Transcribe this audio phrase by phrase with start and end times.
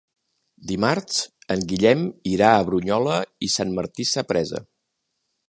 [0.69, 1.19] Dimarts
[1.55, 2.01] en Guillem
[2.31, 3.19] irà a Brunyola
[3.49, 4.65] i Sant Martí Sapresa.